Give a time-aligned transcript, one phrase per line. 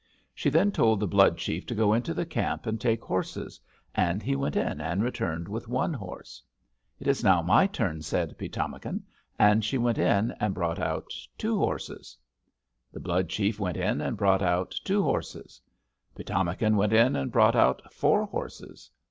[0.33, 3.59] She then told the Blood chief to go into the camp and take horses,
[3.93, 6.41] and he went in and returned with one horse.
[6.99, 9.01] "'It is now my turn,' said Pi´tamakan,
[9.37, 12.17] and she went in and brought out two horses.
[12.91, 15.61] "The Blood chief went in and brought out two horses.
[16.15, 18.89] "Pi´tamakan went in and brought out four horses.